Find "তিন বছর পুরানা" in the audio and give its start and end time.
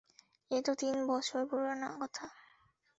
0.75-1.89